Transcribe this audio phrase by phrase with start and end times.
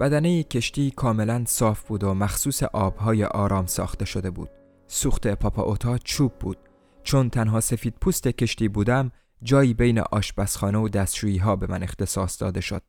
[0.00, 4.50] بدنه کشتی کاملا صاف بود و مخصوص آبهای آرام ساخته شده بود.
[4.86, 6.58] سوخت پاپا اوتا چوب بود.
[7.02, 9.12] چون تنها سفید پوست کشتی بودم
[9.42, 12.82] جایی بین آشپزخانه و دستشویی ها به من اختصاص داده شد.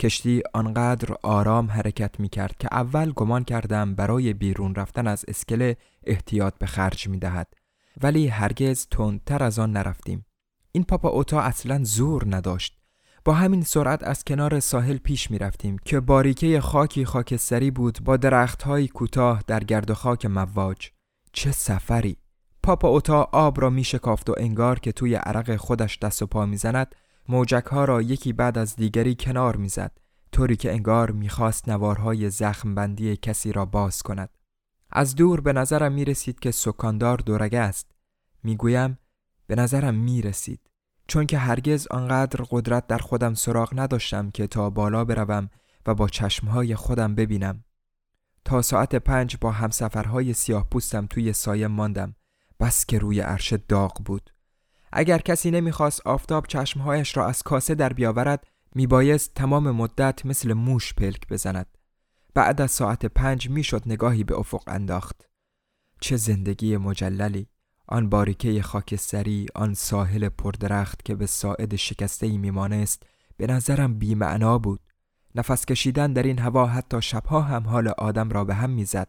[0.00, 5.76] کشتی آنقدر آرام حرکت می کرد که اول گمان کردم برای بیرون رفتن از اسکله
[6.04, 7.54] احتیاط به خرج می دهد.
[8.02, 10.26] ولی هرگز تندتر از آن نرفتیم.
[10.72, 12.78] این پاپا اوتا اصلا زور نداشت.
[13.28, 18.16] با همین سرعت از کنار ساحل پیش می رفتیم که باریکه خاکی خاکستری بود با
[18.16, 20.90] درختهای کوتاه در گرد و خاک مواج.
[21.32, 22.16] چه سفری!
[22.62, 26.46] پاپا اوتا آب را می شکافت و انگار که توی عرق خودش دست و پا
[26.46, 26.94] می‌زند
[27.28, 29.92] موجک ها را یکی بعد از دیگری کنار می‌زد
[30.32, 34.30] طوری که انگار می‌خواست نوارهای زخم بندی کسی را باز کند.
[34.90, 37.90] از دور به نظرم می رسید که سکاندار دورگه است.
[38.42, 38.98] می‌گویم
[39.46, 40.67] به نظرم می رسید.
[41.08, 45.50] چون که هرگز آنقدر قدرت در خودم سراغ نداشتم که تا بالا بروم
[45.86, 47.64] و با چشمهای خودم ببینم.
[48.44, 52.14] تا ساعت پنج با همسفرهای سیاه پوستم توی سایه ماندم.
[52.60, 54.30] بس که روی عرش داغ بود.
[54.92, 60.94] اگر کسی نمی‌خواست آفتاب چشمهایش را از کاسه در بیاورد میبایست تمام مدت مثل موش
[60.94, 61.78] پلک بزند.
[62.34, 65.28] بعد از ساعت پنج می‌شد نگاهی به افق انداخت.
[66.00, 67.48] چه زندگی مجللی!
[67.88, 73.02] آن باریکه خاکستری آن ساحل پردرخت که به ساعد شکسته ای میمانست
[73.36, 74.80] به نظرم بیمعنا بود
[75.34, 79.08] نفس کشیدن در این هوا حتی شبها هم حال آدم را به هم می‌زد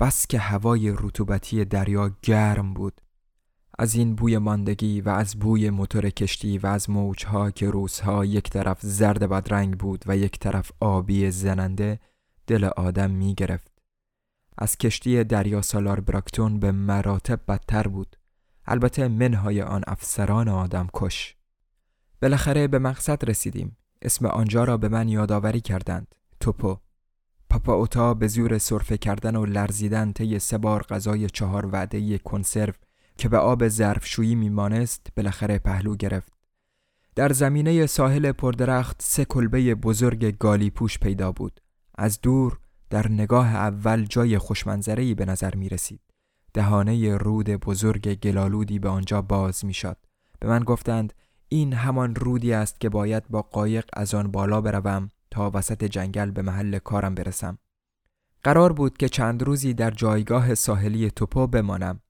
[0.00, 3.00] بس که هوای رطوبتی دریا گرم بود
[3.78, 8.50] از این بوی ماندگی و از بوی موتور کشتی و از موجها که روزها یک
[8.50, 12.00] طرف زرد بدرنگ بود و یک طرف آبی زننده
[12.46, 13.69] دل آدم می گرفت.
[14.60, 18.16] از کشتی دریا سالار براکتون به مراتب بدتر بود.
[18.66, 21.36] البته منهای آن افسران آدم کش.
[22.22, 23.76] بالاخره به مقصد رسیدیم.
[24.02, 26.14] اسم آنجا را به من یادآوری کردند.
[26.40, 26.76] توپو.
[27.50, 32.72] پاپا اوتا به زور سرفه کردن و لرزیدن طی سه بار غذای چهار وعده کنسرو
[33.16, 36.32] که به آب ظرفشویی میمانست بالاخره پهلو گرفت.
[37.14, 41.60] در زمینه ساحل پردرخت سه کلبه بزرگ گالی پوش پیدا بود.
[41.94, 42.58] از دور
[42.90, 46.00] در نگاه اول جای خوشمنظری به نظر می رسید
[46.54, 49.96] دهانه رود بزرگ گلالودی به آنجا باز می شد.
[50.40, 51.12] به من گفتند
[51.48, 56.30] این همان رودی است که باید با قایق از آن بالا بروم تا وسط جنگل
[56.30, 57.58] به محل کارم برسم.
[58.42, 62.00] قرار بود که چند روزی در جایگاه ساحلی توپو بمانم.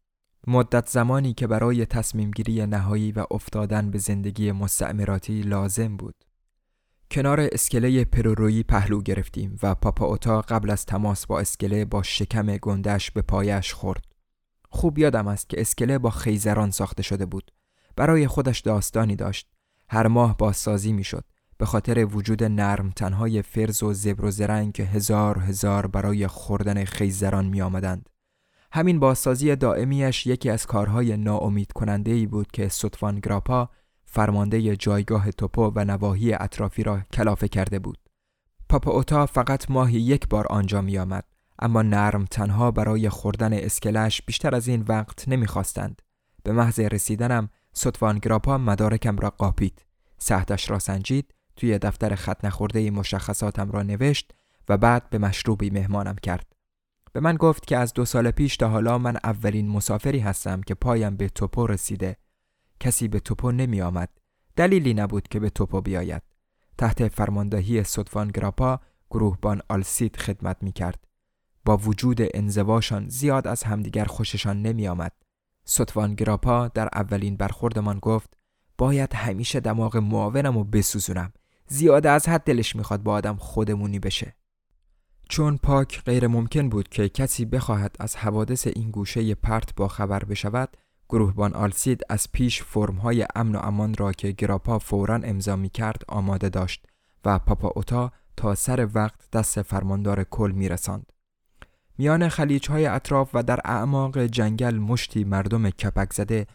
[0.47, 6.25] مدت زمانی که برای تصمیم گیری نهایی و افتادن به زندگی مستعمراتی لازم بود.
[7.11, 12.57] کنار اسکله پرورویی پهلو گرفتیم و پاپا اوتا قبل از تماس با اسکله با شکم
[12.57, 14.05] گندش به پایش خورد.
[14.69, 17.53] خوب یادم است که اسکله با خیزران ساخته شده بود.
[17.97, 19.49] برای خودش داستانی داشت.
[19.89, 21.25] هر ماه بازسازی می‌شد.
[21.59, 26.85] به خاطر وجود نرم تنهای فرز و زبر و زرنگ که هزار هزار برای خوردن
[26.85, 28.09] خیزران می آمدند.
[28.73, 33.71] همین بازسازی دائمیش یکی از کارهای ناامید کننده ای بود که سطفان گراپا
[34.13, 37.99] فرمانده جایگاه توپو و نواحی اطرافی را کلافه کرده بود.
[38.69, 41.25] پاپا اوتا فقط ماهی یک بار آنجا می آمد.
[41.59, 46.03] اما نرم تنها برای خوردن اسکلش بیشتر از این وقت نمی‌خواستند.
[46.43, 49.85] به محض رسیدنم سطفان گراپا مدارکم را قاپید.
[50.19, 54.33] سهتش را سنجید توی دفتر خط نخورده مشخصاتم را نوشت
[54.69, 56.53] و بعد به مشروبی مهمانم کرد.
[57.13, 60.75] به من گفت که از دو سال پیش تا حالا من اولین مسافری هستم که
[60.75, 62.17] پایم به توپو رسیده
[62.81, 64.09] کسی به توپو نمی آمد
[64.57, 66.23] دلیلی نبود که به توپو بیاید.
[66.79, 68.81] تحت فرماندهی سطفان گراپا
[69.11, 71.07] گروهبان آلسید خدمت می کرد
[71.65, 75.13] با وجود انزواشان زیاد از همدیگر خوششان نمی آمد
[75.65, 78.37] سطفان گراپا در اولین برخوردمان گفت
[78.79, 81.33] باید همیشه دماغ معاونم و بسوزونم.
[81.67, 84.35] زیاده از حد دلش می‌خواد با آدم خودمونی بشه.
[85.29, 90.25] چون پاک غیر ممکن بود که کسی بخواهد از حوادث این گوشه پرت با خبر
[90.25, 90.77] بشود
[91.11, 96.03] گروهبان آلسید از پیش فرمهای امن و امان را که گراپا فورا امضا می کرد
[96.09, 96.87] آماده داشت
[97.25, 101.13] و پاپا اوتا تا سر وقت دست فرماندار کل می رساند.
[101.99, 106.47] میان خلیج های اطراف و در اعماق جنگل مشتی مردم کپک زده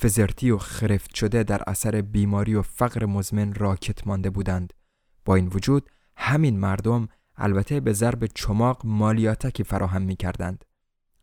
[0.00, 4.72] فزرتی و خرفت شده در اثر بیماری و فقر مزمن راکت مانده بودند.
[5.24, 10.64] با این وجود همین مردم البته به ضرب چماق مالیاتکی فراهم می کردند.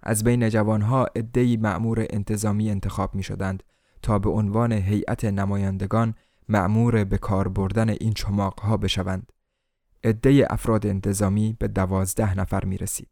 [0.03, 3.63] از بین جوانها عدهای معمور انتظامی انتخاب می شدند
[4.01, 6.15] تا به عنوان هیئت نمایندگان
[6.50, 9.31] معمور به کار بردن این چماقها بشوند.
[10.03, 13.07] عده افراد انتظامی به دوازده نفر می رسید.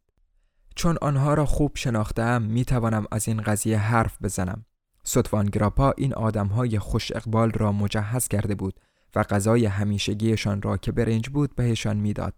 [0.76, 4.66] چون آنها را خوب شناختم می توانم از این قضیه حرف بزنم.
[5.04, 8.80] سطفان گراپا این آدمهای خوش اقبال را مجهز کرده بود
[9.16, 12.34] و غذای همیشگیشان را که برنج بود بهشان می‌داد.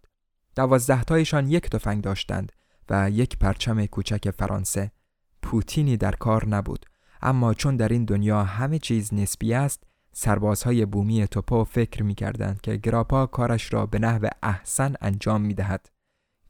[0.56, 2.52] دوازده یک تفنگ داشتند
[2.90, 4.92] و یک پرچم کوچک فرانسه.
[5.42, 6.86] پوتینی در کار نبود
[7.22, 9.84] اما چون در این دنیا همه چیز نسبی است
[10.14, 15.54] سربازهای بومی توپو فکر می کردند که گراپا کارش را به نحو احسن انجام می
[15.54, 15.90] دهد.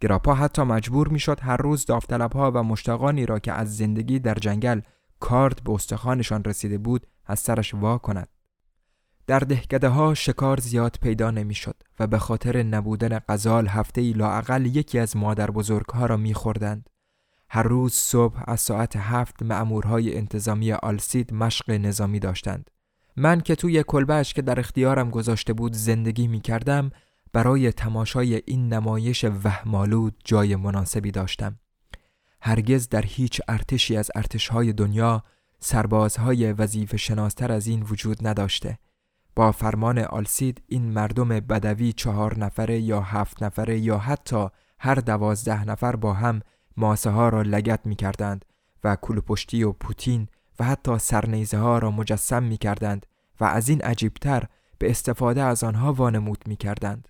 [0.01, 4.33] گراپا حتی مجبور می شد هر روز داوطلبها و مشتاقانی را که از زندگی در
[4.33, 4.81] جنگل
[5.19, 8.27] کارد به استخوانشان رسیده بود از سرش وا کند.
[9.31, 14.65] در دهکده ها شکار زیاد پیدا نمی‌شد و به خاطر نبودن غزال هفته ای لاعقل
[14.65, 16.89] یکی از مادر بزرگ ها را میخوردند.
[17.49, 22.69] هر روز صبح از ساعت هفت معمورهای انتظامی آلسید مشق نظامی داشتند.
[23.15, 26.91] من که توی کلبهش که در اختیارم گذاشته بود زندگی می کردم
[27.33, 31.59] برای تماشای این نمایش وهمالود جای مناسبی داشتم.
[32.41, 35.23] هرگز در هیچ ارتشی از ارتشهای دنیا
[35.59, 38.77] سربازهای وظیفه شناستر از این وجود نداشته.
[39.35, 44.47] با فرمان آلسید این مردم بدوی چهار نفره یا هفت نفره یا حتی
[44.79, 46.41] هر دوازده نفر با هم
[46.77, 48.45] ماسه ها را لگت می کردند
[48.83, 50.27] و کلوپشتی و پوتین
[50.59, 53.05] و حتی سرنیزه ها را مجسم می کردند
[53.39, 54.43] و از این عجیبتر
[54.77, 57.07] به استفاده از آنها وانمود می کردند.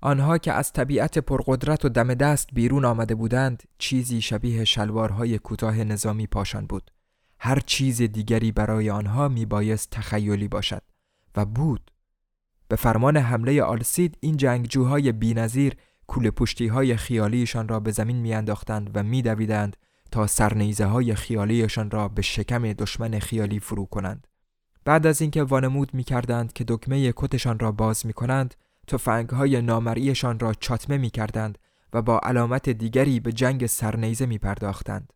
[0.00, 5.84] آنها که از طبیعت پرقدرت و دم دست بیرون آمده بودند چیزی شبیه شلوارهای کوتاه
[5.84, 6.90] نظامی پاشان بود.
[7.38, 10.82] هر چیز دیگری برای آنها می بایست تخیلی باشد
[11.36, 11.90] و بود.
[12.68, 15.76] به فرمان حمله آلسید این جنگجوهای بینظیر
[16.06, 19.76] کوله پشتی های خیالیشان را به زمین میانداختند و میدویدند
[20.10, 24.26] تا سرنیزه های خیالیشان را به شکم دشمن خیالی فرو کنند.
[24.84, 28.54] بعد از اینکه وانمود می کردند که دکمه کتشان را باز می کنند
[28.86, 31.58] تفنگ های نامریشان را چاتمه می کردند
[31.92, 35.12] و با علامت دیگری به جنگ سرنیزه می پرداختند.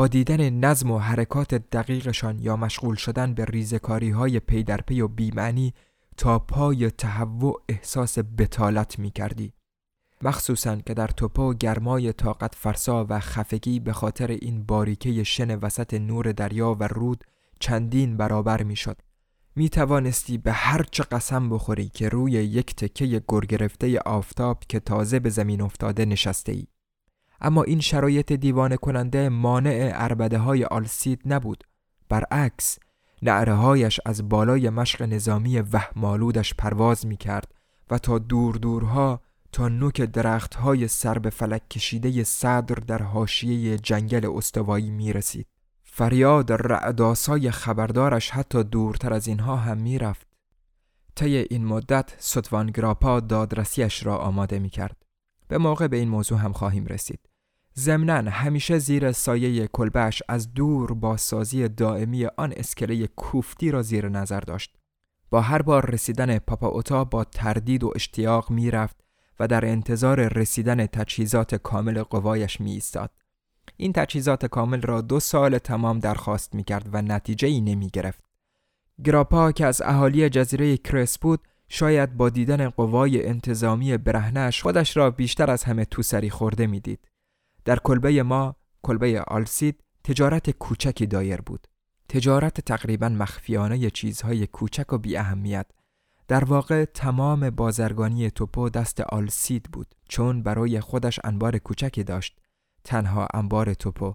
[0.00, 5.00] با دیدن نظم و حرکات دقیقشان یا مشغول شدن به ریزکاری های پی در پی
[5.00, 5.74] و بیمعنی
[6.16, 9.52] تا پای تهوع احساس بتالت می کردی.
[10.22, 15.94] مخصوصا که در توپو گرمای طاقت فرسا و خفگی به خاطر این باریکه شن وسط
[15.94, 17.24] نور دریا و رود
[17.58, 19.00] چندین برابر می شد.
[19.56, 25.18] می توانستی به هر چه قسم بخوری که روی یک تکه گرگرفته آفتاب که تازه
[25.18, 26.66] به زمین افتاده نشسته ای.
[27.40, 31.64] اما این شرایط دیوانه کننده مانع عربده های آلسید نبود.
[32.08, 32.78] برعکس
[33.22, 37.54] نعره هایش از بالای مشق نظامی وهمالودش پرواز می کرد
[37.90, 39.20] و تا دور دورها
[39.52, 45.46] تا نوک درخت های سر به فلک کشیده صدر در حاشیه جنگل استوایی می رسید.
[45.82, 50.26] فریاد رعداسای خبردارش حتی دورتر از اینها هم می رفت.
[51.16, 54.96] طی این مدت ستوان گراپا دادرسیش را آماده می کرد.
[55.48, 57.29] به موقع به این موضوع هم خواهیم رسید.
[57.80, 64.08] ضمنا همیشه زیر سایه کلبش از دور با سازی دائمی آن اسکله کوفتی را زیر
[64.08, 64.76] نظر داشت.
[65.30, 68.96] با هر بار رسیدن پاپا اوتا با تردید و اشتیاق می‌رفت
[69.40, 73.10] و در انتظار رسیدن تجهیزات کامل قوایش می ایستاد.
[73.76, 78.24] این تجهیزات کامل را دو سال تمام درخواست می کرد و نتیجه ای نمی گرفت.
[79.04, 85.10] گراپا که از اهالی جزیره کرس بود شاید با دیدن قوای انتظامی برهنش خودش را
[85.10, 87.09] بیشتر از همه توسری خورده می‌دید.
[87.64, 91.66] در کلبه ما کلبه آلسید تجارت کوچکی دایر بود.
[92.08, 95.66] تجارت تقریبا مخفیانه چیزهای کوچک و بی اهمیت
[96.28, 102.38] در واقع تمام بازرگانی توپو دست آلسید بود چون برای خودش انبار کوچکی داشت.
[102.84, 104.14] تنها انبار توپو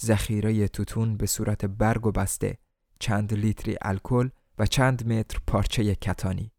[0.00, 2.58] ذخیره توتون به صورت برگ و بسته
[2.98, 4.28] چند لیتری الکل
[4.58, 6.52] و چند متر پارچه کتانی.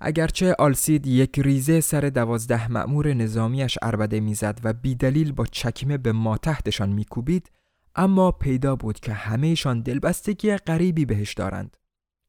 [0.00, 6.12] اگرچه آلسید یک ریزه سر دوازده مأمور نظامیش عربده می‌زد و بیدلیل با چکمه به
[6.12, 7.50] ما تحتشان میکوبید
[7.96, 11.76] اما پیدا بود که همهشان دلبستگی غریبی بهش دارند.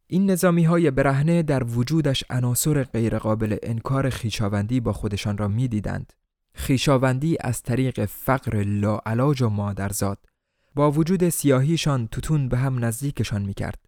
[0.08, 6.14] این نظامی های برهنه در وجودش عناصر غیرقابل انکار خیشاوندی با خودشان را می‌دیدند.
[6.54, 10.26] خیشاوندی از طریق فقر لاعلاج و مادرزاد
[10.76, 13.86] با وجود سیاهیشان توتون به هم نزدیکشان می‌کرد.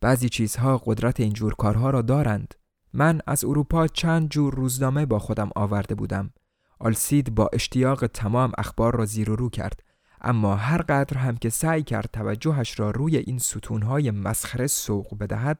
[0.00, 2.54] بعضی چیزها قدرت اینجور کارها را دارند.
[2.98, 6.30] من از اروپا چند جور روزنامه با خودم آورده بودم.
[6.78, 9.82] آلسید با اشتیاق تمام اخبار را زیر و رو کرد.
[10.20, 15.58] اما هر قدر هم که سعی کرد توجهش را روی این ستونهای مسخره سوق بدهد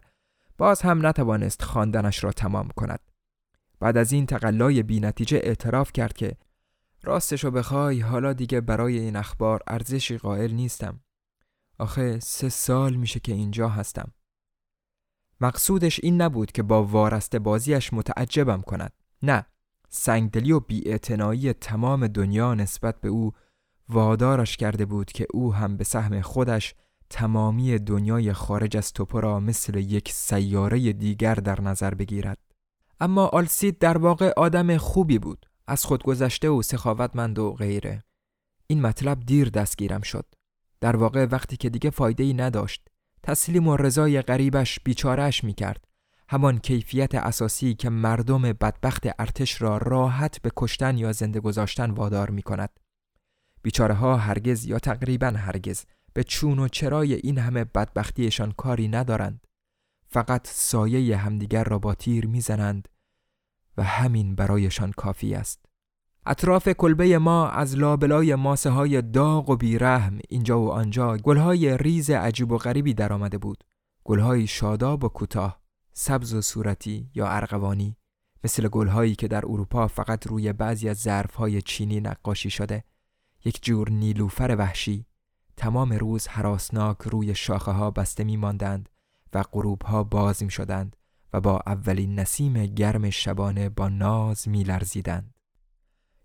[0.58, 3.00] باز هم نتوانست خواندنش را تمام کند.
[3.80, 6.36] بعد از این تقلای بینتیجه اعتراف کرد که
[7.02, 11.00] راستشو بخوای حالا دیگه برای این اخبار ارزشی قائل نیستم.
[11.78, 14.12] آخه سه سال میشه که اینجا هستم.
[15.40, 18.92] مقصودش این نبود که با وارست بازیش متعجبم کند.
[19.22, 19.46] نه
[19.88, 23.32] سنگدلی و بیاعتنایی تمام دنیا نسبت به او
[23.88, 26.74] وادارش کرده بود که او هم به سهم خودش
[27.10, 32.38] تمامی دنیای خارج از توپو را مثل یک سیاره دیگر در نظر بگیرد.
[33.00, 38.04] اما آلسید در واقع آدم خوبی بود از خودگذشته و سخاوتمند و غیره.
[38.66, 40.26] این مطلب دیر دستگیرم شد.
[40.80, 42.88] در واقع وقتی که دیگه فایده ای نداشت.
[43.26, 45.88] تسلیم و رضای غریبش بیچارش می کرد
[46.28, 52.30] همان کیفیت اساسی که مردم بدبخت ارتش را راحت به کشتن یا زنده گذاشتن وادار
[52.30, 52.80] می کند
[53.62, 59.46] بیچاره ها هرگز یا تقریبا هرگز به چون و چرای این همه بدبختیشان کاری ندارند.
[60.08, 62.88] فقط سایه همدیگر را با تیر می‌زنند
[63.76, 65.65] و همین برایشان کافی است.
[66.28, 72.10] اطراف کلبه ما از لابلای ماسه های داغ و بیرحم اینجا و آنجا گلهای ریز
[72.10, 73.64] عجیب و غریبی در آمده بود.
[74.04, 75.60] گلهای شاداب و کوتاه
[75.92, 77.96] سبز و صورتی یا ارغوانی
[78.44, 82.84] مثل گلهایی که در اروپا فقط روی بعضی از ظرفهای چینی نقاشی شده.
[83.44, 85.06] یک جور نیلوفر وحشی.
[85.56, 88.88] تمام روز حراسناک روی شاخه ها بسته می ماندند
[89.34, 90.96] و غروب ها باز می شدند
[91.32, 95.35] و با اولین نسیم گرم شبانه با ناز می لرزیدند.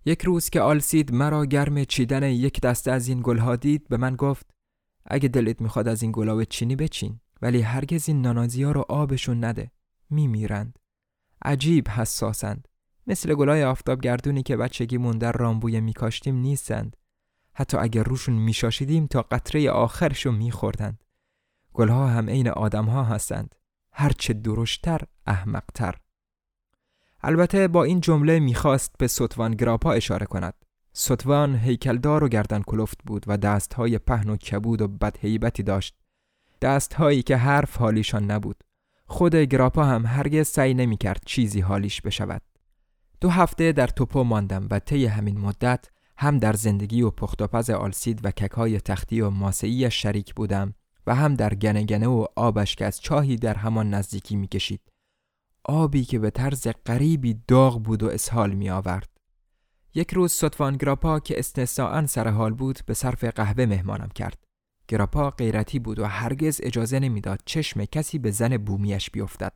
[0.05, 4.15] یک روز که آلسید مرا گرم چیدن یک دسته از این گلها دید به من
[4.15, 4.50] گفت
[5.05, 9.43] اگه دلت می‌خواد از این گلاب چینی بچین ولی هرگز این نانازی ها رو آبشون
[9.43, 9.72] نده
[10.10, 10.79] میمیرند.
[11.46, 12.67] عجیب حساسند.
[13.08, 16.98] مثل گلای آفتاب گردونی که بچگیمون در رامبوی میکاشتیم نیستند.
[17.53, 21.03] حتی اگر روشون میشاشیدیم تا قطره آخرشو میخوردند.
[21.74, 23.55] گلها هم عین آدمها هستند.
[23.93, 25.96] هرچه درشتر احمقتر.
[27.24, 30.54] البته با این جمله می‌خواست به سطوان گراپا اشاره کند.
[30.94, 35.96] سطوان هیکلدار و گردن کلفت بود و دستهای پهن و کبود و بدهیبتی داشت.
[36.62, 38.63] دستهایی که حرف حالیشان نبود.
[39.06, 42.42] خود گراپا هم هرگز سعی نمی‌کرد چیزی حالیش بشود.
[43.22, 45.86] دو هفته در توپو ماندم و طی همین مدت
[46.18, 50.74] هم در زندگی و پختاپز آلسید و ککای تختی و ماسعی شریک بودم
[51.08, 54.90] و هم در گنگنه و آبش که از چاهی در همان نزدیکی می‌کشید.
[55.65, 59.10] آبی که به طرز غریبی داغ بود و اسهال می آورد.
[59.96, 64.44] یک روز سطفان گراپا که استثناءا سر حال بود به صرف قهوه مهمانم کرد.
[64.88, 69.53] گراپا غیرتی بود و هرگز اجازه نمی‌داد چشم کسی به زن بومیش بیفتد.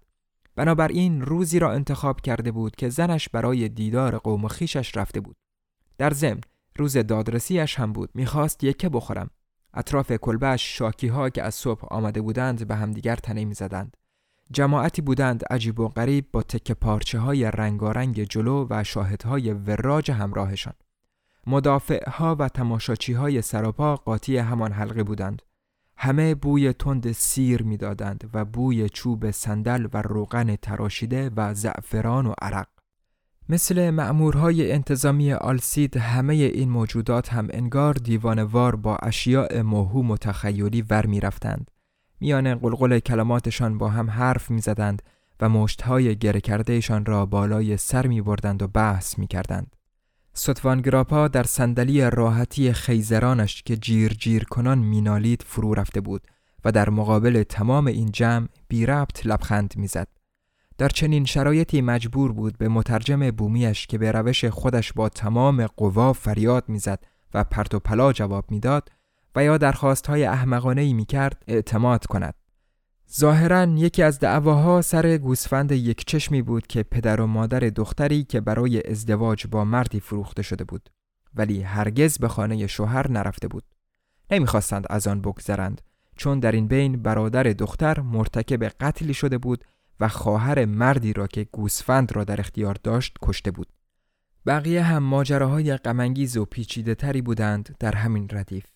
[0.56, 5.36] بنابراین روزی را انتخاب کرده بود که زنش برای دیدار قوم خیشش رفته بود.
[5.98, 6.42] در ضمن
[6.78, 9.30] روز دادرسیش هم بود می‌خواست یکه بخورم
[9.74, 13.98] اطراف کلبش شاکی ها که از صبح آمده بودند به همدیگر تنه می‌زدند
[14.52, 20.74] جماعتی بودند عجیب و غریب با تکه پارچه های رنگارنگ جلو و شاهدهای وراج همراهشان.
[21.48, 25.42] مدافع ها و تماشاچی های سراپا قاطی همان حلقه بودند.
[25.98, 32.34] همه بوی تند سیر می‌دادند و بوی چوب صندل و روغن تراشیده و زعفران و
[32.42, 32.68] عرق.
[33.50, 40.82] مثل مأمورهای انتظامی آلسید همه این موجودات هم انگار دیوانوار با اشیاء موهوم و تخیلی
[40.82, 41.72] ور می رفتند.
[42.20, 45.02] میان قلقل کلماتشان با هم حرف می زدند
[45.40, 49.76] و مشتهای گره کردهشان را بالای سر می بردند و بحث می کردند.
[50.34, 56.22] ستوان گراپا در صندلی راحتی خیزرانش که جیر جیر کنان مینالید فرو رفته بود
[56.66, 60.08] و در مقابل تمام این جمع بی ربط لبخند می‌زد.
[60.78, 66.14] در چنین شرایطی مجبور بود به مترجم بومیش که به روش خودش با تمام قوا
[66.14, 67.04] فریاد می‌زد
[67.34, 68.90] و پرت و پلا جواب می‌داد
[69.36, 72.34] و یا درخواست های احمقانه ای می کرد اعتماد کند.
[73.18, 78.42] ظاهرا یکی از دعواها سر گوسفند یک چشمی بود که پدر و مادر دختری که
[78.42, 80.90] برای ازدواج با مردی فروخته شده بود
[81.36, 83.64] ولی هرگز به خانه شوهر نرفته بود.
[84.32, 85.82] نمی‌خواستند از آن بگذرند
[86.16, 89.64] چون در این بین برادر دختر مرتکب قتلی شده بود
[90.00, 93.68] و خواهر مردی را که گوسفند را در اختیار داشت کشته بود.
[94.46, 98.75] بقیه هم ماجراهای غمانگیز و پیچیده تری بودند در همین ردیف.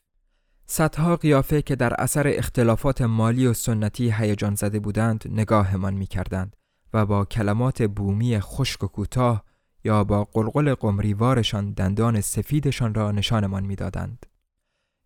[0.71, 6.55] صدها قیافه که در اثر اختلافات مالی و سنتی هیجان زده بودند نگاهمان می کردند
[6.93, 9.43] و با کلمات بومی خشک و کوتاه
[9.83, 14.25] یا با قلقل قمریوارشان دندان سفیدشان را نشانمان می‌دادند.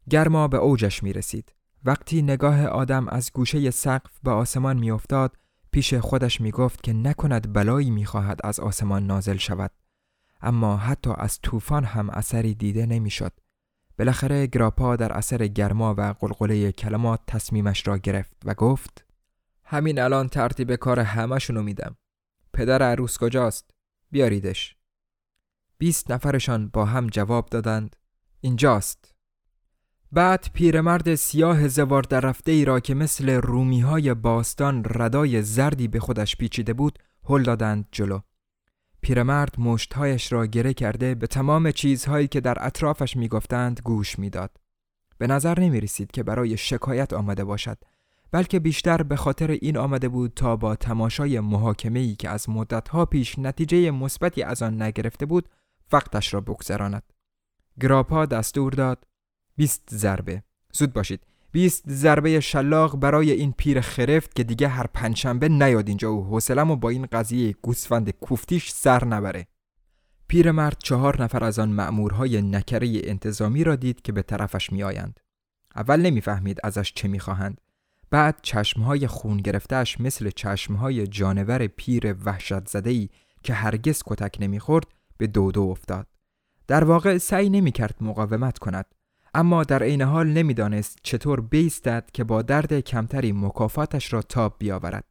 [0.10, 1.54] گرما به اوجش می رسید.
[1.86, 5.38] وقتی نگاه آدم از گوشه سقف به آسمان میافتاد
[5.72, 9.72] پیش خودش می گفت که نکند بلایی می خواهد از آسمان نازل شود.
[10.42, 13.32] اما حتی از طوفان هم اثری دیده نمی‌شد.
[14.00, 19.06] بالاخره گراپا در اثر گرما و قلقله کلمات تصمیمش را گرفت و گفت
[19.64, 21.96] همین الان ترتیب کار همشونو میدم.
[22.54, 23.72] پدر عروس کجاست؟
[24.12, 24.76] بیاریدش.
[25.78, 27.96] بیست نفرشان با هم جواب دادند
[28.42, 29.14] اینجاست.
[30.12, 35.88] بعد پیرمرد سیاه زوار در رفته ای را که مثل رومی های باستان ردای زردی
[35.88, 38.20] به خودش پیچیده بود هل دادند جلو.
[39.04, 44.58] پیرمرد مشتهایش را گره کرده به تمام چیزهایی که در اطرافش می‌گفتند گوش می‌داد.
[45.18, 47.78] به نظر نمی رسید که برای شکایت آمده باشد
[48.32, 53.06] بلکه بیشتر به خاطر این آمده بود تا با تماشای محاکمه ای که از مدتها
[53.06, 55.50] پیش نتیجه مثبتی از آن نگرفته بود
[55.92, 57.04] وقتش را بگذراند.
[57.82, 59.08] گراپا دستور داد
[59.56, 60.44] 20 ضربه
[60.74, 61.22] زود باشید
[61.54, 66.14] 20 ضربه شلاق برای این پیر خرفت که دیگه هر پنجشنبه نیاد اینجا.
[66.14, 69.48] و حوصله‌مو با این قضیه گوسفند کوفتیش سر نبره.
[70.28, 75.20] پیرمرد چهار نفر از آن مأمورهای نکره انتظامی را دید که به طرفش میآیند.
[75.76, 77.62] اول نمی‌فهمید ازش چه می‌خواهند.
[78.10, 83.10] بعد چشمهای خون گرفتهش مثل چشمهای جانور پیر وحشت زدهی
[83.44, 86.08] که هرگز کتک نمی‌خورد به دودو افتاد.
[86.68, 88.86] در واقع سعی نمی‌کرد مقاومت کند.
[89.34, 95.04] اما در عین حال نمی‌دانست چطور بیستد که با درد کمتری مکافاتش را تاب بیاورد.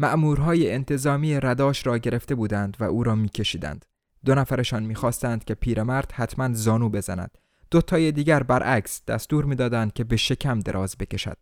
[0.00, 3.84] مأمورهای انتظامی رداش را گرفته بودند و او را میکشیدند.
[4.24, 7.38] دو نفرشان می‌خواستند که پیرمرد حتما زانو بزند.
[7.70, 11.36] دو تای دیگر برعکس دستور می‌دادند که به شکم دراز بکشد.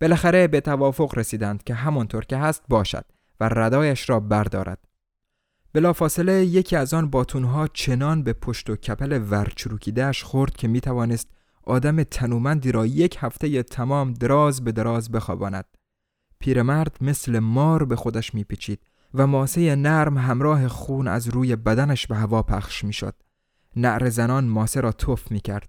[0.00, 3.04] بالاخره به توافق رسیدند که همانطور که هست باشد
[3.40, 4.78] و ردایش را بردارد.
[5.72, 11.33] بلافاصله یکی از آن باتونها چنان به پشت و کپل ورچروکیدهش خورد که می‌توانست
[11.66, 15.64] آدم تنومندی را یک هفته تمام دراز به دراز بخواباند.
[16.38, 18.80] پیرمرد مثل مار به خودش میپیچید
[19.14, 23.14] و ماسه نرم همراه خون از روی بدنش به هوا پخش می‌شد.
[23.76, 25.68] نعر زنان ماسه را توف می‌کرد.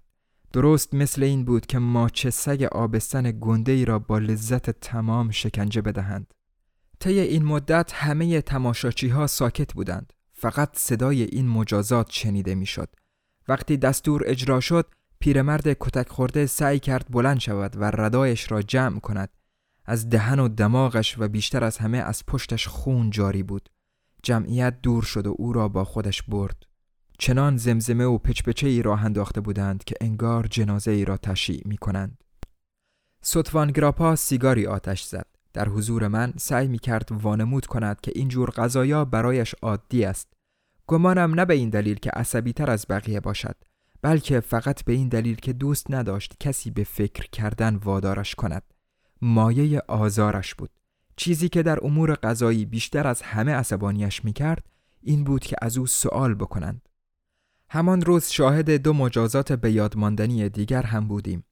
[0.52, 5.80] درست مثل این بود که ماچه سگ آبستن گنده ای را با لذت تمام شکنجه
[5.80, 6.34] بدهند.
[7.00, 10.12] طی این مدت همه تماشاچی ها ساکت بودند.
[10.32, 12.88] فقط صدای این مجازات شنیده می‌شد.
[13.48, 14.86] وقتی دستور اجرا شد
[15.26, 19.28] پیرمرد کتک خورده سعی کرد بلند شود و ردایش را جمع کند.
[19.84, 23.68] از دهن و دماغش و بیشتر از همه از پشتش خون جاری بود.
[24.22, 26.66] جمعیت دور شد و او را با خودش برد.
[27.18, 31.76] چنان زمزمه و پچپچه ای راه انداخته بودند که انگار جنازه ای را تشیع می
[31.76, 32.24] کنند
[33.22, 35.26] سطوان گراپا سیگاری آتش زد.
[35.52, 40.32] در حضور من سعی می کرد وانمود کند که اینجور غذایا برایش عادی است.
[40.86, 43.56] گمانم نه به این دلیل که عصبی تر از بقیه باشد.
[44.06, 48.62] بلکه فقط به این دلیل که دوست نداشت کسی به فکر کردن وادارش کند.
[49.22, 50.70] مایه آزارش بود.
[51.16, 54.64] چیزی که در امور غذایی بیشتر از همه عصبانیش می‌کرد
[55.02, 56.88] این بود که از او سوال بکنند.
[57.70, 61.44] همان روز شاهد دو مجازات به یادماندنی دیگر هم بودیم.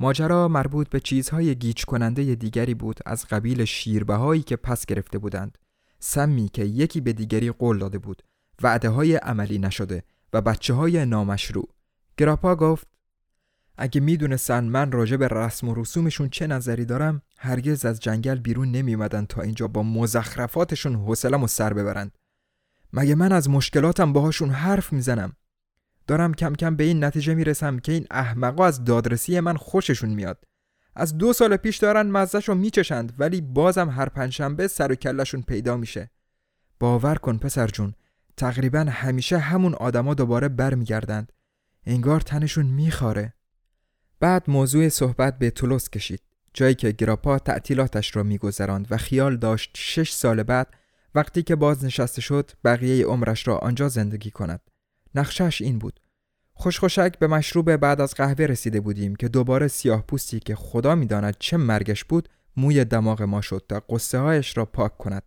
[0.00, 5.58] ماجرا مربوط به چیزهای گیج کننده دیگری بود از قبیل شیربهایی که پس گرفته بودند.
[5.98, 8.22] سمی که یکی به دیگری قول داده بود.
[8.62, 11.75] وعده های عملی نشده و بچه های نامشروع.
[12.16, 12.86] گراپا گفت
[13.78, 18.70] اگه می‌دونستن من راجع به رسم و رسومشون چه نظری دارم هرگز از جنگل بیرون
[18.70, 22.18] نمیومدن تا اینجا با مزخرفاتشون حوصلم و سر ببرند.
[22.92, 25.32] مگه من از مشکلاتم باهاشون حرف می‌زنم؟
[26.06, 30.44] دارم کم کم به این نتیجه می‌رسم که این احمقا از دادرسی من خوششون میاد.
[30.94, 35.42] از دو سال پیش دارن مزهش رو میچشند ولی بازم هر پنجشنبه سر و کلشون
[35.42, 36.10] پیدا میشه.
[36.80, 37.94] باور کن پسر جون
[38.36, 41.32] تقریبا همیشه همون آدما دوباره برمیگردند.
[41.86, 43.34] انگار تنشون میخاره.
[44.20, 46.22] بعد موضوع صحبت به تولوس کشید
[46.54, 50.74] جایی که گراپا تعطیلاتش را میگذراند و خیال داشت شش سال بعد
[51.14, 54.60] وقتی که باز نشسته شد بقیه عمرش را آنجا زندگی کند.
[55.14, 56.00] نقشش این بود
[56.54, 61.36] خوشخوشک به مشروب بعد از قهوه رسیده بودیم که دوباره سیاه پوستی که خدا می‌داند
[61.38, 65.22] چه مرگش بود موی دماغ ما شد تا قصه هایش را پاک کند.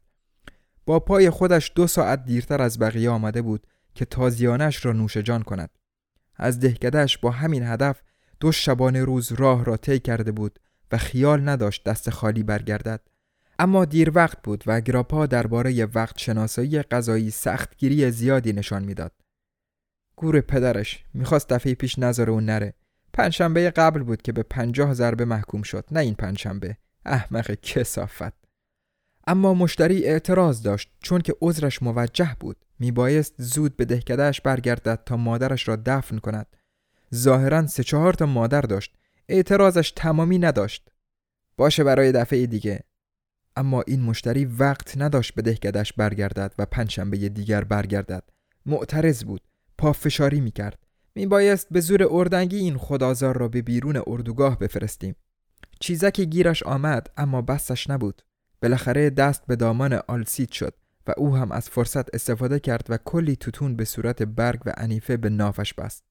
[0.85, 5.43] با پای خودش دو ساعت دیرتر از بقیه آمده بود که تازیانش را نوش جان
[5.43, 5.69] کند.
[6.39, 8.01] از دهکدهش با همین هدف
[8.39, 10.59] دو شبانه روز راه را طی کرده بود
[10.91, 13.01] و خیال نداشت دست خالی برگردد
[13.59, 19.11] اما دیر وقت بود و گراپا درباره وقت شناسایی غذایی سختگیری زیادی نشان می‌داد.
[20.15, 22.73] گور پدرش می‌خواست دفعه پیش نظر اون نره.
[23.13, 26.77] پنجشنبه قبل بود که به پنجاه ضربه محکوم شد نه این پنجشنبه.
[27.05, 28.38] احمق کسافت.
[29.29, 32.57] اما مشتری اعتراض داشت چون که عذرش موجه بود.
[32.79, 36.47] میبایست زود به دهکدهش برگردد تا مادرش را دفن کند.
[37.15, 38.95] ظاهرا سه چهار تا مادر داشت.
[39.29, 40.89] اعتراضش تمامی نداشت.
[41.57, 42.83] باشه برای دفعه دیگه
[43.55, 48.23] اما این مشتری وقت نداشت به دهکدش برگردد و پنجشنبه دیگر برگردد
[48.65, 49.41] معترض بود
[49.77, 50.79] پافشاری می‌کرد
[51.15, 55.15] میبایست به زور اردنگی این خدازار را به بیرون اردوگاه بفرستیم
[55.79, 58.21] چیزکی گیرش آمد اما بستش نبود
[58.61, 60.73] بالاخره دست به دامان آلسید شد
[61.07, 65.17] و او هم از فرصت استفاده کرد و کلی توتون به صورت برگ و انیفه
[65.17, 66.03] به نافش بست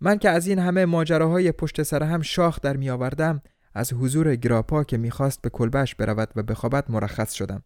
[0.00, 3.42] من که از این همه ماجراهای پشت سر هم شاخ در می آوردم
[3.74, 7.62] از حضور گراپا که می‌خواست به کلبش برود و بخوابد مرخص شدم.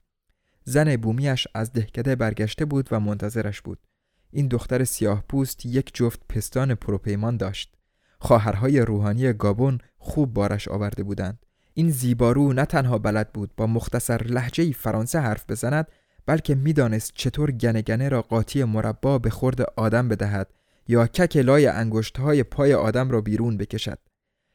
[0.65, 3.79] زن بومیش از دهکده برگشته بود و منتظرش بود.
[4.31, 7.77] این دختر سیاه پوست یک جفت پستان پروپیمان داشت.
[8.19, 11.47] خواهرهای روحانی گابون خوب بارش آورده بودند.
[11.81, 15.87] این زیبارو نه تنها بلد بود با مختصر لحجه فرانسه حرف بزند
[16.27, 20.49] بلکه می‌دانست چطور گنه را قاطی مربا به خورد آدم بدهد
[20.89, 23.99] یا کک لای انگشتهای پای آدم را بیرون بکشد.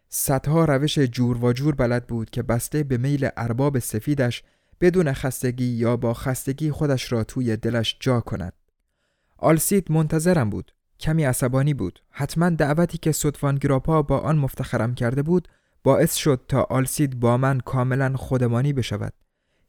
[0.09, 4.43] صدها روش جور و جور بلد بود که بسته به میل ارباب سفیدش
[4.81, 8.53] بدون خستگی یا با خستگی خودش را توی دلش جا کند.
[9.37, 10.71] آلسید منتظرم بود.
[10.99, 11.99] کمی عصبانی بود.
[12.09, 15.47] حتما دعوتی که صدفان گراپا با آن مفتخرم کرده بود
[15.85, 19.13] باعث شد تا آلسید با من کاملا خودمانی بشود.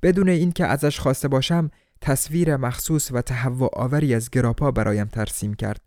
[0.02, 5.80] بدون اینکه ازش خواسته باشم تصویر مخصوص و تهوع آوری از گراپا برایم ترسیم کرد.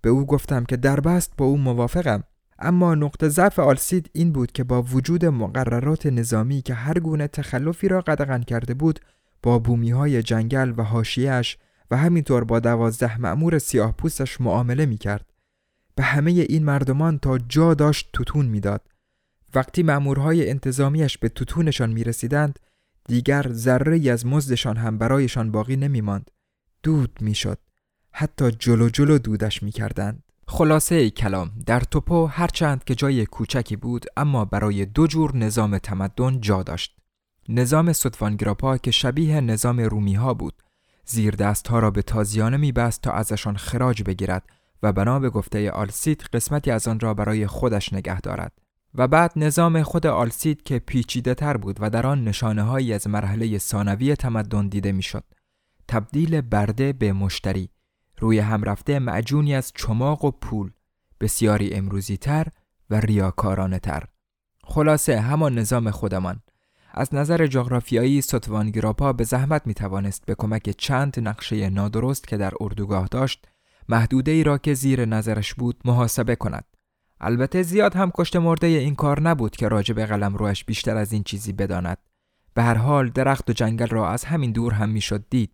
[0.00, 2.24] به او گفتم که در بست با او موافقم
[2.58, 7.88] اما نقطه ضعف آلسید این بود که با وجود مقررات نظامی که هر گونه تخلفی
[7.88, 9.00] را قدغن کرده بود
[9.42, 11.58] با بومی های جنگل و هاشیش
[11.90, 15.30] و همینطور با دوازده معمور سیاه پوستش معامله می کرد.
[15.94, 18.93] به همه این مردمان تا جا داشت توتون می‌داد.
[19.54, 22.58] وقتی مأمورهای انتظامیش به توتونشان می رسیدند
[23.04, 26.30] دیگر ذره از مزدشان هم برایشان باقی نمی ماند.
[26.82, 27.58] دود می شد.
[28.12, 30.22] حتی جلو جلو دودش می کردند.
[30.48, 36.40] خلاصه کلام در توپو هرچند که جای کوچکی بود اما برای دو جور نظام تمدن
[36.40, 36.96] جا داشت.
[37.48, 40.54] نظام ستفانگراپا که شبیه نظام رومی ها بود
[41.04, 44.42] زیر دست ها را به تازیانه می بست تا ازشان خراج بگیرد
[44.82, 48.52] و بنا به گفته آلسید قسمتی از آن را برای خودش نگه دارد.
[48.94, 53.06] و بعد نظام خود آلسید که پیچیده تر بود و در آن نشانه هایی از
[53.06, 55.24] مرحله ثانوی تمدن دیده می‌شد.
[55.88, 57.68] تبدیل برده به مشتری.
[58.18, 60.70] روی هم رفته معجونی از چماق و پول.
[61.20, 62.46] بسیاری امروزی تر
[62.90, 64.04] و ریاکارانه تر
[64.64, 66.40] خلاصه همان نظام خودمان.
[66.96, 72.52] از نظر جغرافیایی ستوانگراپا به زحمت می توانست به کمک چند نقشه نادرست که در
[72.60, 73.46] اردوگاه داشت
[73.88, 76.64] محدوده ای را که زیر نظرش بود محاسبه کند.
[77.24, 81.22] البته زیاد هم کشت مرده این کار نبود که راجب قلم روش بیشتر از این
[81.22, 81.98] چیزی بداند
[82.54, 85.50] به هر حال درخت و جنگل را از همین دور هم می‌شد دید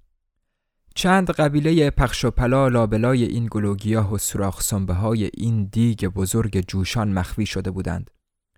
[0.94, 6.64] چند قبیله پخش و پلا لابلای این گلوگیاه و سراخ سنبه های این دیگ بزرگ
[6.68, 8.10] جوشان مخفی شده بودند.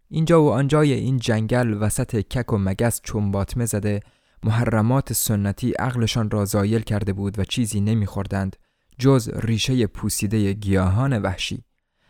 [0.08, 4.00] اینجا و آنجای این جنگل وسط کک و مگس چنباتمه زده
[4.42, 8.56] محرمات سنتی عقلشان را زایل کرده بود و چیزی نمیخوردند
[8.98, 11.64] جز ریشه پوسیده گیاهان وحشی.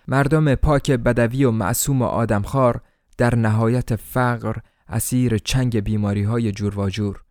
[0.09, 2.81] مردم پاک بدوی و معصوم و آدمخوار
[3.19, 4.57] در نهایت فقر
[4.89, 7.23] اسیر چنگ بیماری های جور جور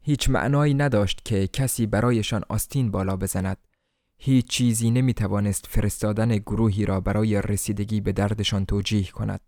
[0.00, 3.56] هیچ معنایی نداشت که کسی برایشان آستین بالا بزند.
[4.18, 9.40] هیچ چیزی نمی توانست فرستادن گروهی را برای رسیدگی به دردشان توجیه کند.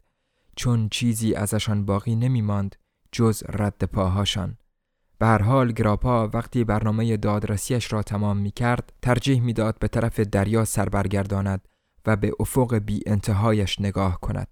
[0.57, 2.77] چون چیزی ازشان باقی نمی ماند
[3.13, 4.57] جز رد پاهاشان.
[5.19, 10.21] به هر حال گراپا وقتی برنامه دادرسیش را تمام می کرد ترجیح می‌داد به طرف
[10.21, 11.69] دریا سر برگرداند
[12.07, 14.49] و به افق بی انتهایش نگاه کند.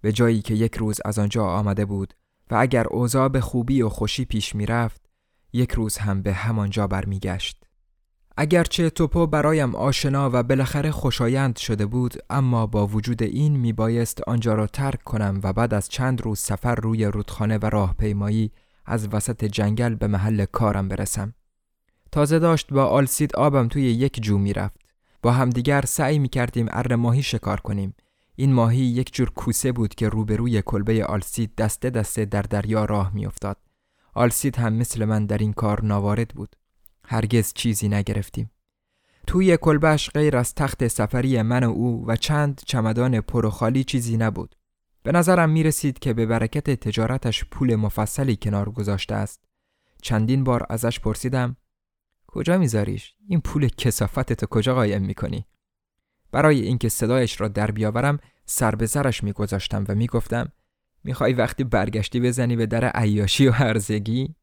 [0.00, 2.14] به جایی که یک روز از آنجا آمده بود
[2.50, 5.08] و اگر اوضاع به خوبی و خوشی پیش می رفت
[5.52, 7.64] یک روز هم به همانجا برمیگشت.
[8.36, 14.54] اگرچه توپو برایم آشنا و بالاخره خوشایند شده بود اما با وجود این میبایست آنجا
[14.54, 18.52] را ترک کنم و بعد از چند روز سفر روی رودخانه و راهپیمایی
[18.86, 21.34] از وسط جنگل به محل کارم برسم.
[22.12, 24.87] تازه داشت با آلسید آبم توی یک جو می‌رفت.
[25.22, 27.94] با همدیگر سعی می کردیم اره ماهی شکار کنیم.
[28.36, 33.14] این ماهی یک جور کوسه بود که روبروی کلبه آلسید دسته دسته در دریا راه
[33.14, 33.56] میافتاد.
[34.14, 36.56] آلسید هم مثل من در این کار ناوارد بود.
[37.04, 38.50] هرگز چیزی نگرفتیم.
[39.26, 43.84] توی کلبش غیر از تخت سفری من و او و چند چمدان پر و خالی
[43.84, 44.54] چیزی نبود.
[45.02, 49.44] به نظرم می رسید که به برکت تجارتش پول مفصلی کنار گذاشته است.
[50.02, 51.56] چندین بار ازش پرسیدم
[52.38, 55.46] کجا میذاریش؟ این پول کسافتتو کجا قایم می‌کنی؟
[56.32, 60.52] برای اینکه صدایش را در بیاورم سر به سرش میگذاشتم و می‌گفتم
[61.04, 64.34] می‌خوای وقتی برگشتی بزنی به در عیاشی و هرزگی؟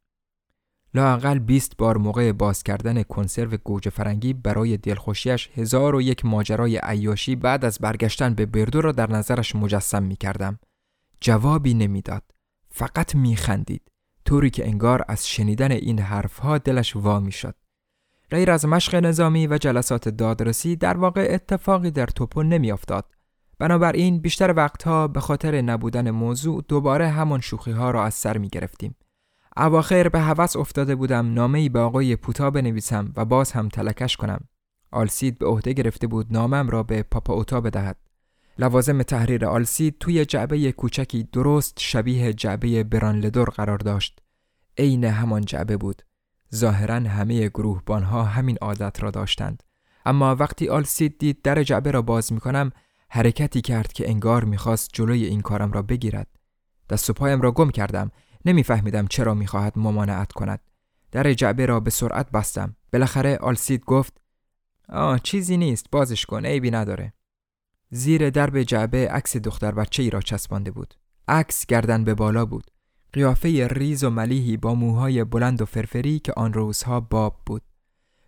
[0.94, 6.80] لاقل 20 بار موقع باز کردن کنسرو گوجه فرنگی برای دلخوشیش هزار و یک ماجرای
[6.84, 10.60] عیاشی بعد از برگشتن به بردو را در نظرش مجسم می کردم.
[11.22, 12.24] جوابی نمی‌داد.
[12.70, 13.92] فقط می خندید.
[14.26, 17.56] طوری که انگار از شنیدن این حرفها دلش وا می شد.
[18.32, 23.06] غیر از مشق نظامی و جلسات دادرسی در واقع اتفاقی در توپو نمیافتاد.
[23.60, 28.50] بنابراین بیشتر وقتها به خاطر نبودن موضوع دوباره همان شوخی ها را از سر می
[28.50, 28.96] گرفتیم.
[29.58, 34.18] اواخر به هوس افتاده بودم نامه ای به آقای پوتا بنویسم و باز هم تلکش
[34.18, 34.40] کنم.
[34.92, 37.98] آلسید به عهده گرفته بود نامم را به پاپا اوتا بدهد.
[38.60, 44.20] لوازم تحریر آلسید توی جعبه کوچکی درست شبیه جعبه برانلدور قرار داشت.
[44.78, 46.02] عین همان جعبه بود.
[46.56, 49.64] ظاهرا همه گروهبانها همین عادت را داشتند.
[50.06, 52.72] اما وقتی آلسید دید در جعبه را باز می کنم
[53.10, 56.28] حرکتی کرد که انگار می‌خواست جلوی این کارم را بگیرد.
[56.90, 58.12] دست و پایم را گم کردم
[58.46, 60.60] نمیفهمیدم چرا می‌خواهد ممانعت کند.
[61.12, 62.76] در جعبه را به سرعت بستم.
[62.94, 64.22] بالاخره آلسید گفت
[64.90, 67.14] آه چیزی نیست بازش کن عیبی نداره.
[67.90, 70.94] زیر درب جعبه عکس دختر بچه ای را چسبانده بود.
[71.28, 72.72] عکس گردن به بالا بود.
[73.16, 77.62] قیافه ریز و ملیحی با موهای بلند و فرفری که آن روزها باب بود.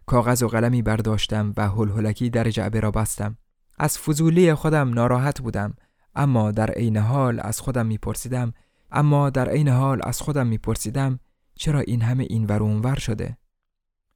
[0.06, 3.38] کاغذ و قلمی برداشتم و هلهلکی در جعبه را بستم.
[3.80, 5.74] از فضولی خودم ناراحت بودم
[6.16, 8.54] اما در عین حال از خودم میپرسیدم
[8.92, 11.20] اما در عین حال از خودم میپرسیدم
[11.56, 13.38] چرا این همه این ور اونور شده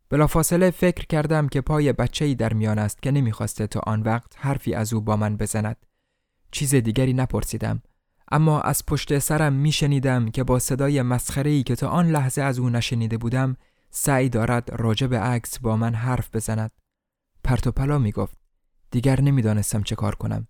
[0.10, 4.74] بلافاصله فکر کردم که پای بچه در میان است که نمی‌خواسته تا آن وقت حرفی
[4.74, 5.86] از او با من بزند
[6.52, 7.82] چیز دیگری نپرسیدم
[8.32, 12.70] اما از پشت سرم میشنیدم که با صدای مسخره‌ای که تا آن لحظه از او
[12.70, 13.58] نشنیده بودم
[13.90, 16.72] سعی دارد راجع به عکس با من حرف بزند.
[17.44, 18.38] پرت و پلا می‌گفت
[18.92, 20.48] دیگر نمی‌دانستم چه کار کنم.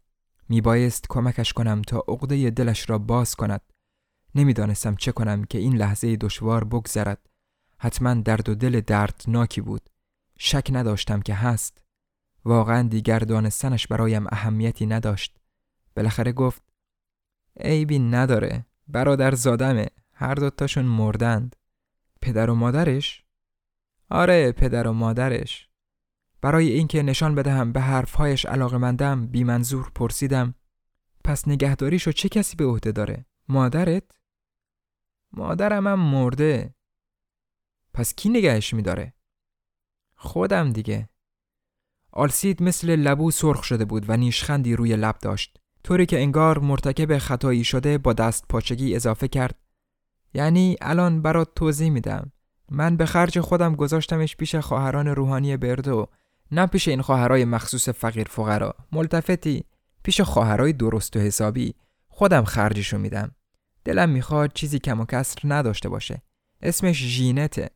[0.49, 3.61] میبایست کمکش کنم تا عقده دلش را باز کند.
[4.35, 7.29] نمی‌دانستم چه کنم که این لحظه دشوار بگذرد.
[7.77, 9.89] حتما درد و دل دردناکی بود.
[10.37, 11.81] شک نداشتم که هست.
[12.45, 15.37] واقعا دیگر دانستنش برایم اهمیتی نداشت.
[15.95, 16.70] بالاخره گفت
[17.59, 21.55] عیبی نداره برادر زادمه هر دوتاشون مردند
[22.21, 23.23] پدر و مادرش؟
[24.09, 25.69] آره پدر و مادرش
[26.41, 30.55] برای اینکه نشان بدهم به حرفهایش علاقه بی منظور پرسیدم
[31.23, 34.03] پس نگهداریشو چه کسی به عهده داره؟ مادرت؟
[35.31, 36.75] مادرم هم مرده
[37.93, 39.13] پس کی نگهش میداره؟
[40.15, 41.09] خودم دیگه
[42.11, 47.17] آلسید مثل لبو سرخ شده بود و نیشخندی روی لب داشت طوری که انگار مرتکب
[47.17, 49.55] خطایی شده با دست پاچگی اضافه کرد.
[50.33, 52.31] یعنی الان برات توضیح میدم.
[52.71, 56.07] من به خرج خودم گذاشتمش پیش خواهران روحانی بردو
[56.51, 58.75] نه پیش این خواهرای مخصوص فقیر فقرا.
[58.91, 59.65] ملتفتی
[60.03, 61.75] پیش خواهرای درست و حسابی
[62.07, 63.31] خودم خرجشو میدم.
[63.85, 66.21] دلم می‌خواد چیزی کم و کسر نداشته باشه.
[66.61, 67.69] اسمش ژینته.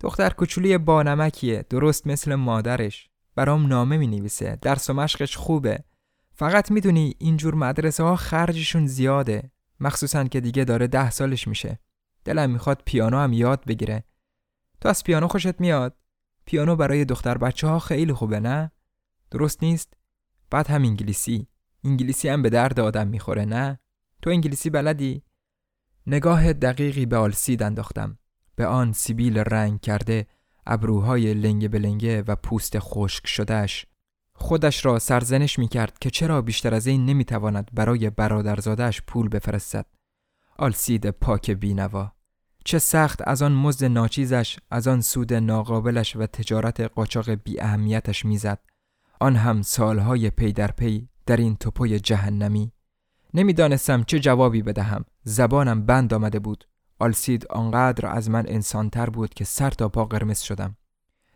[0.00, 3.08] دختر کوچولی بانمکیه درست مثل مادرش.
[3.34, 5.84] برام نامه می نویسه درس و مشقش خوبه.
[6.40, 9.50] فقط می‌دونی اینجور مدرسه ها خرجشون زیاده.
[9.80, 11.78] مخصوصا که دیگه داره ده سالش میشه.
[12.24, 14.04] دلم می‌خواد پیانو هم یاد بگیره.
[14.80, 15.96] تو از پیانو خوشت میاد؟
[16.44, 18.70] پیانو برای دختر بچه ها خیلی خوبه نه؟
[19.30, 19.94] درست نیست؟
[20.50, 21.46] بعد هم انگلیسی.
[21.84, 23.78] انگلیسی هم به درد آدم می‌خوره نه؟
[24.22, 25.22] تو انگلیسی بلدی؟
[26.06, 28.18] نگاه دقیقی به آلسید انداختم.
[28.56, 30.26] به آن سیبیل رنگ کرده
[30.66, 33.86] ابروهای لنگه به لنگه و پوست خشک شدهش
[34.40, 39.28] خودش را سرزنش می کرد که چرا بیشتر از این نمی تواند برای برادرزادش پول
[39.28, 39.86] بفرستد.
[40.58, 42.12] آلسید پاک بینوا.
[42.64, 48.24] چه سخت از آن مزد ناچیزش از آن سود ناقابلش و تجارت قاچاق بی اهمیتش
[48.24, 48.58] می‌زد.
[49.20, 52.72] آن هم سالهای پی در پی در این توپوی جهنمی.
[53.34, 55.04] نمی‌دانستم چه جوابی بدهم.
[55.24, 56.64] زبانم بند آمده بود.
[56.98, 60.76] آلسید آنقدر از من انسانتر بود که سر تا پا قرمز شدم.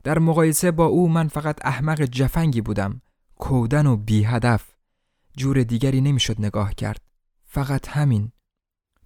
[0.05, 3.01] در مقایسه با او من فقط احمق جفنگی بودم
[3.37, 4.75] کودن و بی هدف
[5.37, 7.01] جور دیگری نمی‌شد نگاه کرد
[7.45, 8.33] فقط همین.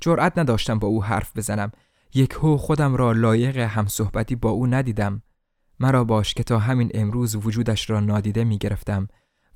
[0.01, 1.73] جرأت نداشتم با او حرف بزنم.
[2.15, 5.23] یک هو خودم را لایق همصحبتی با او ندیدم.
[5.81, 9.09] مرا باش که تا همین امروز وجودش را نادیده می گرفتم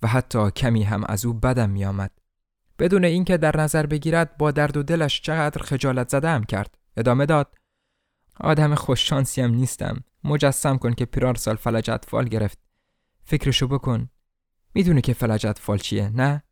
[0.02, 2.10] و حتی کمی هم از او بدم می آمد.
[2.78, 6.78] بدون اینکه در نظر بگیرد با درد و دلش چقدر خجالت زده کرد.
[6.96, 7.54] ادامه داد.
[8.40, 10.04] آدم خوششانسی هم نیستم.
[10.24, 12.58] مجسم کن که پیرار سال فلج اطفال گرفت
[13.24, 14.10] فکرشو بکن
[14.74, 16.42] می‌دونی که فلجت فالچیه نه؟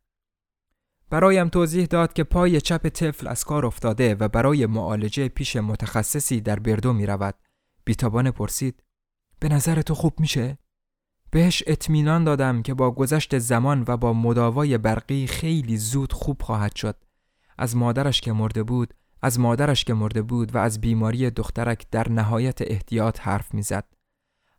[1.09, 6.41] برایم توضیح داد که پای چپ طفل از کار افتاده و برای معالجه پیش متخصصی
[6.41, 7.35] در بردو می رود.
[7.85, 8.83] بیتابان پرسید
[9.39, 10.57] به نظر تو خوب میشه؟
[11.31, 16.75] بهش اطمینان دادم که با گذشت زمان و با مداوای برقی خیلی زود خوب خواهد
[16.75, 16.95] شد.
[17.57, 22.09] از مادرش که مرده بود، از مادرش که مرده بود و از بیماری دخترک در
[22.09, 23.85] نهایت احتیاط حرف می‌زد.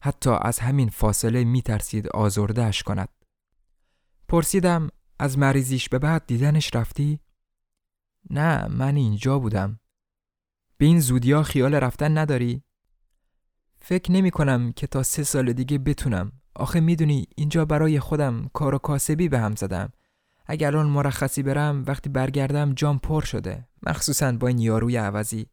[0.01, 3.09] حتی از همین فاصله می ترسید آزردهش کند.
[4.29, 7.21] پرسیدم از مریضیش به بعد دیدنش رفتی؟
[8.31, 9.81] نه من اینجا بودم.
[10.77, 12.63] به این زودیا خیال رفتن نداری؟
[13.81, 16.33] فکر نمی کنم که تا سه سال دیگه بتونم.
[16.55, 19.93] آخه می‌دونی اینجا برای خودم کار و کاسبی به هم زدم.
[20.47, 23.69] اگر الان مرخصی برم وقتی برگردم جام پر شده.
[23.87, 25.47] مخصوصا با این یاروی عوضی.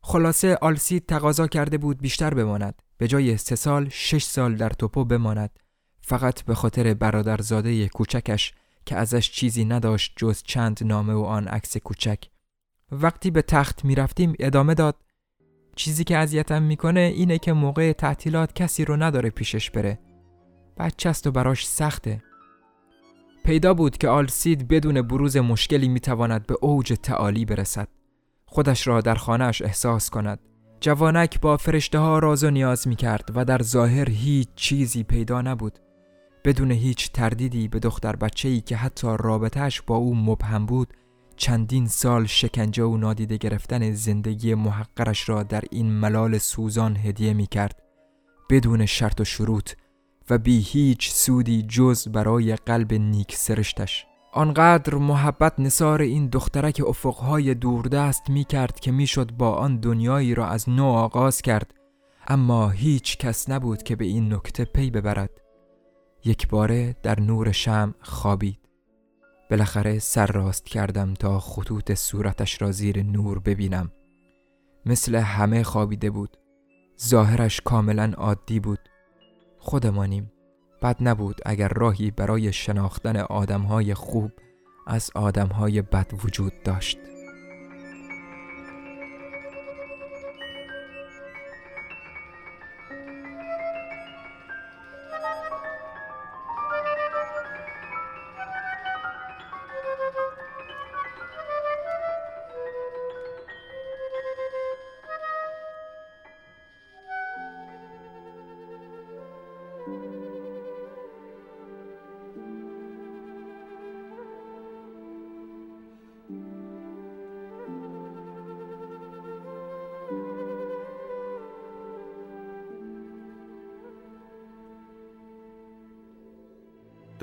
[0.00, 2.82] خلاصه آلسید تقاضا کرده بود بیشتر بماند.
[2.98, 5.58] به جای سه سال شش سال در توپو بماند.
[6.00, 8.52] فقط به خاطر برادرزاده کوچکش
[8.86, 12.24] که ازش چیزی نداشت جز چند نامه و آن عکس کوچک.
[12.92, 14.96] وقتی به تخت می‌رفتیم ادامه داد.
[15.76, 19.98] چیزی که اذیتم می‌کنه اینه که موقع تعطیلات کسی رو نداره پیشش بره.
[20.78, 22.22] بچه است و براش سخته.
[23.44, 27.88] پیدا بود که آلسید بدون بروز مشکلی می‌تواند به اوج تعالی برسد.
[28.46, 30.38] خودش را در خانهش احساس کند.
[30.80, 35.42] جوانک با فرشته ها راز و نیاز می کرد و در ظاهر هیچ چیزی پیدا
[35.42, 35.78] نبود.
[36.44, 40.94] بدون هیچ تردیدی به دختر بچه ای که حتی رابطهش با او مبهم بود
[41.36, 47.46] چندین سال شکنجه و نادیده گرفتن زندگی محقرش را در این ملال سوزان هدیه می
[47.46, 47.82] کرد
[48.50, 49.72] بدون شرط و شروط
[50.30, 54.06] و بی هیچ سودی جز برای قلب نیک سرشتش.
[54.32, 60.46] آنقدر محبت نصار این دخترک افقهای دوردست می کرد که می‌شد با آن دنیایی را
[60.46, 61.74] از نو آغاز کرد
[62.28, 65.30] اما هیچ کس نبود که به این نکته پی ببرد.
[66.24, 68.58] یک باره در نور شم خوابید.
[69.50, 73.92] بالاخره سر راست کردم تا خطوط صورتش را زیر نور ببینم.
[74.86, 76.36] مثل همه خوابیده بود.
[77.02, 78.78] ظاهرش کاملا عادی بود.
[79.64, 80.32] خودمانیم.
[80.82, 84.30] بد نبود اگر راهی برای شناختن آدمهای خوب
[84.86, 86.98] از آدمهای بد وجود داشت.